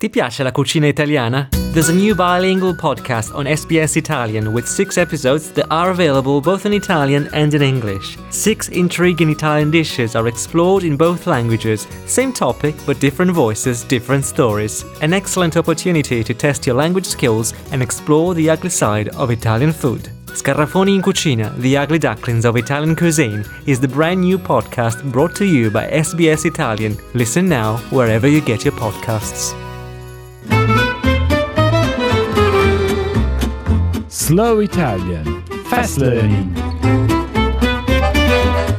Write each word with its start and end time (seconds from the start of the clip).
Ti 0.00 0.08
piace 0.08 0.42
la 0.42 0.50
cucina 0.50 0.88
italiana? 0.88 1.46
There's 1.74 1.90
a 1.90 1.94
new 1.94 2.14
bilingual 2.14 2.72
podcast 2.72 3.34
on 3.34 3.44
SBS 3.44 3.98
Italian 3.98 4.54
with 4.54 4.66
six 4.66 4.96
episodes 4.96 5.52
that 5.52 5.66
are 5.70 5.90
available 5.90 6.40
both 6.40 6.64
in 6.64 6.72
Italian 6.72 7.28
and 7.34 7.52
in 7.52 7.60
English. 7.60 8.16
Six 8.30 8.70
intriguing 8.70 9.28
Italian 9.28 9.70
dishes 9.70 10.16
are 10.16 10.26
explored 10.26 10.84
in 10.84 10.96
both 10.96 11.26
languages, 11.26 11.86
same 12.06 12.32
topic 12.32 12.74
but 12.86 12.98
different 12.98 13.32
voices, 13.32 13.84
different 13.84 14.24
stories. 14.24 14.86
An 15.02 15.12
excellent 15.12 15.58
opportunity 15.58 16.24
to 16.24 16.32
test 16.32 16.66
your 16.66 16.76
language 16.76 17.04
skills 17.04 17.52
and 17.70 17.82
explore 17.82 18.34
the 18.34 18.48
ugly 18.48 18.70
side 18.70 19.10
of 19.16 19.30
Italian 19.30 19.70
food. 19.70 20.08
Scarafoni 20.28 20.94
in 20.94 21.02
Cucina, 21.02 21.54
The 21.58 21.76
Ugly 21.76 21.98
Ducklings 21.98 22.46
of 22.46 22.56
Italian 22.56 22.96
Cuisine, 22.96 23.44
is 23.66 23.78
the 23.78 23.88
brand 23.88 24.22
new 24.22 24.38
podcast 24.38 25.12
brought 25.12 25.36
to 25.36 25.44
you 25.44 25.70
by 25.70 25.90
SBS 25.90 26.46
Italian. 26.46 26.96
Listen 27.12 27.46
now 27.46 27.76
wherever 27.90 28.26
you 28.26 28.40
get 28.40 28.64
your 28.64 28.72
podcasts. 28.72 29.54
Slow 34.30 34.60
Italian. 34.60 35.42
Fast 35.64 35.96
Learning. 35.96 36.54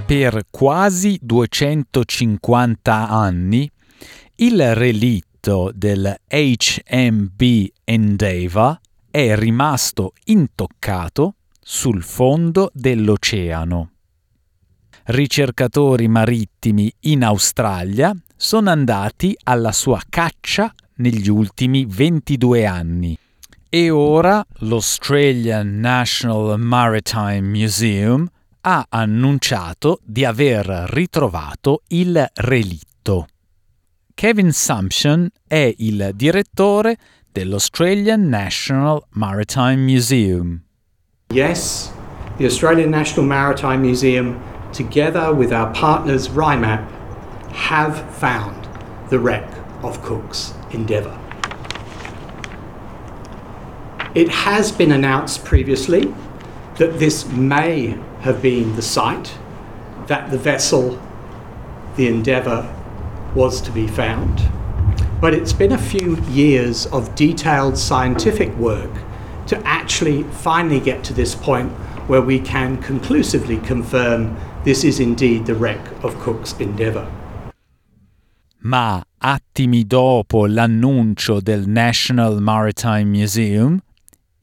Per 0.06 0.46
quasi 0.50 1.20
250 1.22 3.10
anni 3.10 3.70
il 4.36 4.74
relitto 4.74 5.74
del 5.76 6.16
HMB 6.26 7.42
Endeavour 7.84 8.80
è 9.12 9.36
rimasto 9.36 10.14
intoccato 10.24 11.36
sul 11.60 12.02
fondo 12.02 12.72
dell'oceano. 12.74 13.92
Ricercatori 15.08 16.08
marittimi 16.08 16.90
in 17.02 17.26
Australia 17.26 18.16
sono 18.38 18.70
andati 18.70 19.36
alla 19.44 19.74
sua 19.74 20.02
caccia 20.08 20.74
negli 20.96 21.28
ultimi 21.28 21.86
22 21.86 22.66
anni 22.66 23.18
e 23.74 23.90
ora 23.90 24.46
l'Australian 24.60 25.80
National 25.80 26.60
Maritime 26.60 27.40
Museum 27.40 28.28
ha 28.64 28.86
annunciato 28.90 30.02
di 30.04 30.26
aver 30.26 30.66
ritrovato 30.90 31.84
il 31.88 32.30
relitto. 32.34 33.28
Kevin 34.14 34.52
Sumption 34.52 35.30
è 35.48 35.74
il 35.78 36.12
direttore 36.16 36.98
dell'Australian 37.32 38.28
National 38.28 39.02
Maritime 39.12 39.78
Museum. 39.78 40.62
Yes, 41.34 41.94
the 42.36 42.44
Australian 42.44 42.90
National 42.90 43.26
Maritime 43.26 43.78
Museum, 43.78 44.38
together 44.74 45.34
with 45.34 45.54
our 45.54 45.72
partners 45.72 46.28
RIMAP, 46.28 46.86
have 47.54 48.04
found 48.20 48.68
the 49.08 49.18
wreck 49.18 49.48
of 49.82 50.02
Cook's 50.02 50.54
Endeavour. 50.72 51.21
It 54.14 54.28
has 54.28 54.74
been 54.74 54.92
announced 54.92 55.46
previously 55.46 56.14
that 56.76 57.00
this 57.00 57.26
may 57.28 57.98
have 58.20 58.42
been 58.42 58.76
the 58.76 58.82
site 58.82 59.38
that 60.08 60.30
the 60.32 60.38
vessel, 60.38 61.02
the 61.96 62.08
Endeavour, 62.08 62.68
was 63.34 63.62
to 63.62 63.72
be 63.72 63.88
found. 63.88 64.42
But 65.22 65.34
it's 65.34 65.54
been 65.54 65.72
a 65.72 65.78
few 65.78 66.18
years 66.24 66.88
of 66.88 67.16
detailed 67.16 67.78
scientific 67.78 68.54
work 68.58 68.92
to 69.48 69.58
actually 69.66 70.24
finally 70.24 70.82
get 70.82 71.06
to 71.06 71.14
this 71.14 71.34
point 71.34 71.72
where 72.10 72.22
we 72.22 72.40
can 72.40 72.82
conclusively 72.82 73.60
confirm 73.60 74.36
this 74.66 74.84
is 74.84 75.00
indeed 75.00 75.46
the 75.46 75.56
wreck 75.56 75.80
of 76.04 76.20
Cook's 76.20 76.54
Endeavour. 76.60 77.10
Ma 78.64 79.02
attimi 79.24 79.88
dopo 79.88 80.46
l'annuncio 80.48 81.40
del 81.40 81.66
National 81.66 82.42
Maritime 82.42 83.10
Museum, 83.10 83.82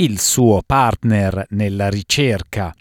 il 0.00 0.20
suo 0.20 0.62
partner 0.64 1.46
nella 1.50 1.88
ricerca, 1.88 2.72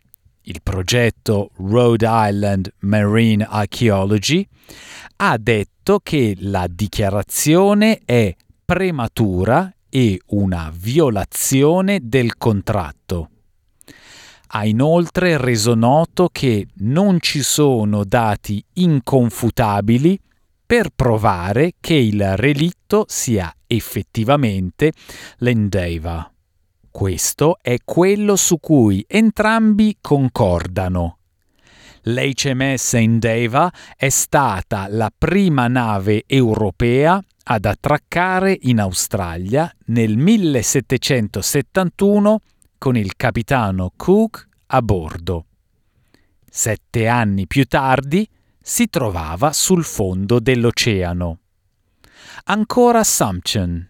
il 0.42 0.60
progetto 0.62 1.50
Rhode 1.58 2.06
Island 2.08 2.72
Marine 2.82 3.44
Archaeology, 3.44 4.48
ha 5.18 5.38
detto 5.40 6.00
che 6.04 6.36
la 6.40 6.68
dichiarazione 6.70 8.02
è 8.06 8.36
prematura 8.64 9.74
e 9.90 10.22
una 10.28 10.72
violazione 10.76 12.02
del 12.04 12.38
contratto. 12.38 13.30
Ha 14.50 14.66
inoltre 14.66 15.38
reso 15.38 15.74
noto 15.74 16.30
che 16.32 16.68
non 16.76 17.20
ci 17.20 17.42
sono 17.42 18.04
dati 18.04 18.64
inconfutabili 18.74 20.20
per 20.68 20.90
provare 20.96 21.74
che 21.80 21.96
il 21.96 22.38
relitto 22.38 23.06
sia 23.08 23.52
effettivamente 23.66 24.92
l'Endeavour. 25.38 26.36
Questo 26.98 27.60
è 27.62 27.78
quello 27.86 28.36
su 28.36 28.60
cui 28.60 29.06
entrambi 29.08 29.98
concordano. 30.02 31.20
L'HMS 32.06 32.96
Endeavour 32.96 33.70
è 33.96 34.10
stata 34.10 34.88
la 34.90 35.14
prima 35.16 35.68
nave 35.68 36.24
europea 36.26 37.24
ad 37.44 37.66
attraccare 37.66 38.58
in 38.62 38.80
Australia 38.80 39.72
nel 39.86 40.18
1771 40.18 42.40
con 42.80 42.98
il 42.98 43.16
capitano 43.16 43.92
Cook 43.96 44.48
a 44.66 44.82
bordo. 44.82 45.46
Sette 46.50 47.08
anni 47.08 47.46
più 47.46 47.66
tardi 47.66 48.28
si 48.60 48.90
trovava 48.90 49.54
sul 49.54 49.84
fondo 49.84 50.40
dell'oceano. 50.40 51.38
Ancora 52.46 53.04
Sumption. 53.04 53.88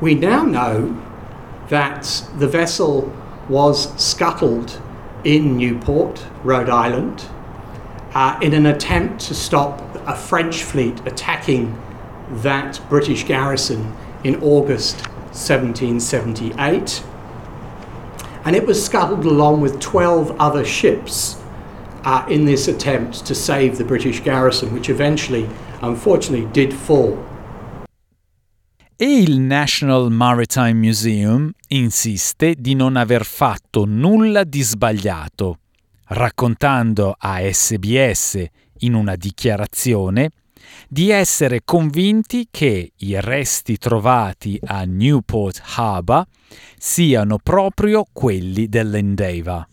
We 0.00 0.14
now 0.14 0.44
know 0.44 1.08
that 1.70 2.24
the 2.36 2.46
vessel 2.46 3.12
was 3.48 3.92
scuttled 4.00 4.80
in 5.24 5.56
Newport, 5.56 6.24
Rhode 6.44 6.68
Island, 6.68 7.24
uh, 8.12 8.38
in 8.42 8.54
an 8.54 8.66
attempt 8.66 9.20
to 9.22 9.34
stop 9.34 9.80
a 10.06 10.16
French 10.16 10.62
fleet 10.62 11.00
attacking 11.06 11.80
that 12.28 12.80
British 12.88 13.24
garrison 13.24 13.94
in 14.24 14.42
August 14.42 15.06
1778. 15.32 17.04
And 18.44 18.56
it 18.56 18.66
was 18.66 18.84
scuttled 18.84 19.24
along 19.24 19.60
with 19.60 19.80
12 19.80 20.36
other 20.40 20.64
ships 20.64 21.40
uh, 22.04 22.24
in 22.28 22.46
this 22.46 22.66
attempt 22.66 23.26
to 23.26 23.34
save 23.34 23.78
the 23.78 23.84
British 23.84 24.20
garrison, 24.20 24.72
which 24.72 24.88
eventually, 24.88 25.48
unfortunately, 25.82 26.46
did 26.52 26.74
fall. 26.74 27.24
E 29.02 29.06
il 29.06 29.38
National 29.38 30.12
Maritime 30.12 30.74
Museum 30.74 31.50
insiste 31.68 32.54
di 32.58 32.74
non 32.74 32.96
aver 32.96 33.24
fatto 33.24 33.86
nulla 33.86 34.44
di 34.44 34.60
sbagliato, 34.60 35.60
raccontando 36.08 37.16
a 37.16 37.40
SBS 37.50 38.44
in 38.80 38.92
una 38.92 39.16
dichiarazione 39.16 40.32
di 40.86 41.08
essere 41.08 41.62
convinti 41.64 42.48
che 42.50 42.92
i 42.94 43.18
resti 43.18 43.78
trovati 43.78 44.60
a 44.66 44.84
Newport 44.84 45.62
Harbor 45.76 46.26
siano 46.76 47.38
proprio 47.42 48.04
quelli 48.12 48.68
dell'Endeavour. 48.68 49.66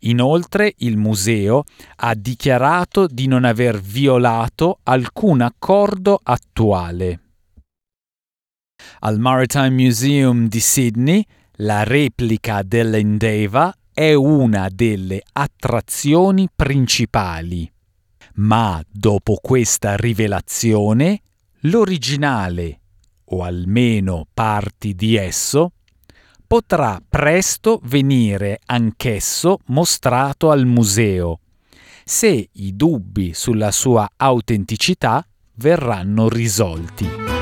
Inoltre 0.00 0.74
il 0.80 0.98
museo 0.98 1.64
ha 1.96 2.14
dichiarato 2.14 3.06
di 3.06 3.26
non 3.26 3.44
aver 3.44 3.80
violato 3.80 4.80
alcun 4.82 5.40
accordo 5.40 6.20
attuale. 6.22 7.21
Al 9.00 9.18
Maritime 9.18 9.70
Museum 9.70 10.48
di 10.48 10.60
Sydney 10.60 11.24
la 11.56 11.84
replica 11.84 12.62
dell'Endeavour 12.62 13.72
è 13.92 14.14
una 14.14 14.68
delle 14.72 15.22
attrazioni 15.32 16.48
principali. 16.54 17.70
Ma 18.34 18.82
dopo 18.90 19.38
questa 19.40 19.96
rivelazione, 19.96 21.20
l'originale, 21.60 22.80
o 23.24 23.42
almeno 23.42 24.26
parti 24.32 24.94
di 24.94 25.16
esso, 25.16 25.72
potrà 26.46 27.00
presto 27.06 27.80
venire 27.84 28.60
anch'esso 28.66 29.58
mostrato 29.66 30.50
al 30.50 30.66
museo, 30.66 31.40
se 32.04 32.48
i 32.52 32.76
dubbi 32.76 33.32
sulla 33.34 33.70
sua 33.70 34.10
autenticità 34.16 35.26
verranno 35.54 36.28
risolti. 36.28 37.41